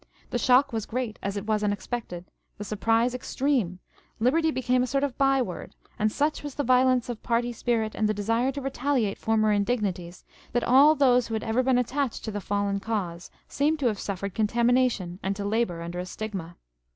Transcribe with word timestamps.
The 0.31 0.39
shock 0.39 0.73
was 0.73 0.87
great, 0.87 1.19
as 1.21 1.37
it 1.37 1.45
was 1.45 1.63
unexpected; 1.63 2.25
the 2.57 2.63
surprise 2.63 3.13
extreme: 3.13 3.77
Liberty 4.19 4.49
became 4.49 4.81
a 4.81 4.87
sort 4.87 5.03
of 5.03 5.15
bye 5.15 5.43
word; 5.43 5.75
and 5.99 6.11
such 6.11 6.41
was 6.41 6.55
the 6.55 6.63
violence 6.63 7.07
of 7.07 7.21
party 7.21 7.53
spirit 7.53 7.93
and 7.93 8.09
the 8.09 8.13
desire 8.15 8.51
to 8.53 8.61
retaliate 8.61 9.19
former 9.19 9.51
indignities, 9.51 10.25
that 10.53 10.63
all 10.63 10.95
those 10.95 11.27
who 11.27 11.35
had 11.35 11.43
ever 11.43 11.61
been 11.61 11.77
attached 11.77 12.25
to 12.25 12.31
the 12.31 12.41
fallen 12.41 12.79
cause 12.79 13.29
seemed 13.47 13.77
to 13.77 13.85
have 13.85 13.99
suffered 13.99 14.33
contamination 14.33 15.19
and 15.21 15.35
to 15.35 15.45
labour 15.45 15.83
under 15.83 15.99
a 15.99 16.07
stigma. 16.07 16.55